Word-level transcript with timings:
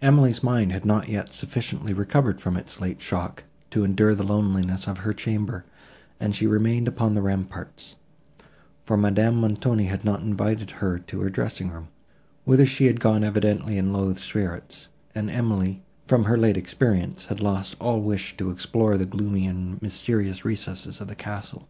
Emily's 0.00 0.42
mind 0.42 0.72
had 0.72 0.84
not 0.84 1.08
yet 1.08 1.28
sufficiently 1.28 1.94
recovered 1.94 2.40
from 2.40 2.56
its 2.56 2.80
late 2.80 3.00
shock, 3.00 3.44
to 3.70 3.84
endure 3.84 4.12
the 4.12 4.24
loneliness 4.24 4.88
of 4.88 4.98
her 5.06 5.12
chamber, 5.14 5.64
and 6.18 6.34
she 6.34 6.48
remained 6.48 6.88
upon 6.88 7.14
the 7.14 7.22
ramparts; 7.22 7.94
for 8.84 8.96
Madame 8.96 9.36
Montoni 9.36 9.84
had 9.84 10.04
not 10.04 10.20
invited 10.20 10.72
her 10.82 10.98
to 10.98 11.20
her 11.20 11.30
dressing 11.30 11.70
room, 11.70 11.90
whither 12.42 12.66
she 12.66 12.86
had 12.86 12.98
gone 12.98 13.22
evidently 13.22 13.78
in 13.78 13.92
low 13.92 14.12
spirits, 14.14 14.88
and 15.14 15.30
Emily, 15.30 15.80
from 16.08 16.24
her 16.24 16.36
late 16.36 16.56
experience, 16.56 17.26
had 17.26 17.38
lost 17.38 17.76
all 17.78 18.00
wish 18.00 18.36
to 18.38 18.50
explore 18.50 18.98
the 18.98 19.06
gloomy 19.06 19.46
and 19.46 19.80
mysterious 19.80 20.44
recesses 20.44 21.00
of 21.00 21.06
the 21.06 21.14
castle. 21.14 21.68